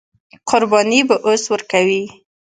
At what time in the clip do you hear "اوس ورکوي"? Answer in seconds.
1.25-2.03